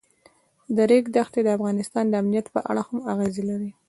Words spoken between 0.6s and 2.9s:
د ریګ دښتې د افغانستان د امنیت په اړه